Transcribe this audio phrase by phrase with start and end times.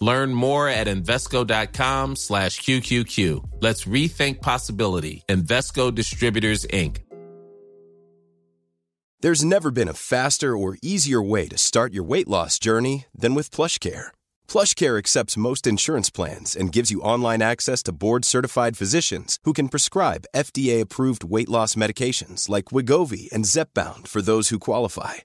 [0.00, 3.60] Learn more at Invesco.com slash QQQ.
[3.60, 5.24] Let's rethink possibility.
[5.28, 6.98] Invesco Distributors, Inc.
[9.24, 13.34] There's never been a faster or easier way to start your weight loss journey than
[13.34, 14.08] with PlushCare.
[14.46, 19.70] PlushCare accepts most insurance plans and gives you online access to board-certified physicians who can
[19.70, 25.24] prescribe FDA-approved weight loss medications like Wegovy and Zepbound for those who qualify.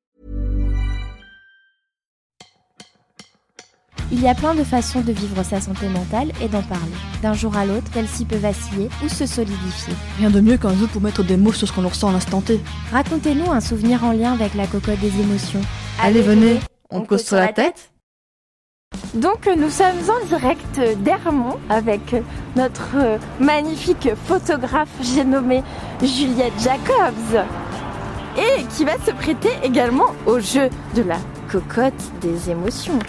[4.13, 6.91] Il y a plein de façons de vivre sa santé mentale et d'en parler.
[7.21, 9.93] D'un jour à l'autre, celle-ci peut vaciller ou se solidifier.
[10.17, 12.41] Rien de mieux qu'un jeu pour mettre des mots sur ce qu'on ressent à l'instant
[12.41, 12.59] T.
[12.91, 15.61] Racontez-nous un souvenir en lien avec la cocotte des émotions.
[16.01, 17.91] Allez, venez, on cause sur la tête
[19.13, 22.13] Donc nous sommes en direct d'Hermont avec
[22.57, 25.63] notre magnifique photographe, j'ai nommé
[26.01, 27.45] Juliette Jacobs,
[28.37, 31.17] et qui va se prêter également au jeu de la
[31.49, 32.99] cocotte des émotions.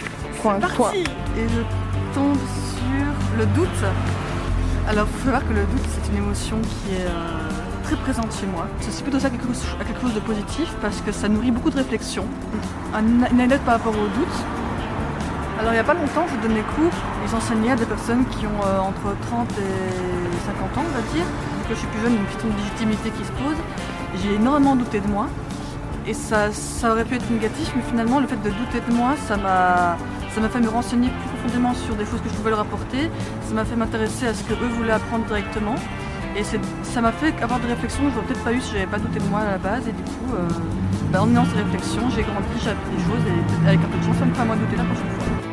[0.43, 0.91] Coin, coin.
[0.93, 1.61] Et je
[2.13, 2.35] tombe
[2.75, 3.69] sur le doute.
[4.89, 7.49] Alors, il faut savoir que le doute, c'est une émotion qui est euh,
[7.83, 8.67] très présente chez moi.
[8.81, 11.77] C'est plutôt ça quelque chose, quelque chose de positif parce que ça nourrit beaucoup de
[11.77, 12.25] réflexions.
[12.93, 14.35] Un- Une anecdote par rapport au doute.
[15.59, 16.91] Alors, il n'y a pas longtemps, je donnais cours.
[17.25, 21.01] Ils enseignaient à des personnes qui ont euh, entre 30 et 50 ans, on va
[21.15, 21.23] dire.
[21.23, 23.55] Donc, je suis plus jeune, une question de légitimité qui se pose.
[24.21, 25.27] J'ai énormément douté de moi.
[26.05, 29.11] Et ça, ça aurait pu être négatif, mais finalement, le fait de douter de moi,
[29.25, 29.95] ça m'a,
[30.33, 33.09] ça m'a fait me renseigner plus profondément sur des choses que je pouvais leur apporter.
[33.47, 35.75] Ça m'a fait m'intéresser à ce que eux voulaient apprendre directement.
[36.35, 38.97] Et ça m'a fait avoir des réflexions que j'aurais peut-être pas eu si j'avais pas
[38.97, 39.87] douté de moi à la base.
[39.87, 40.47] Et du coup, euh,
[41.11, 43.21] bah, en ayant ces réflexions, j'ai grandi, j'ai appris des choses.
[43.27, 45.52] Et avec un peu de chance, ça me fera moins douter la prochaine fois.